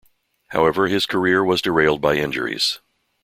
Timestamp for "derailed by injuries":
1.61-2.79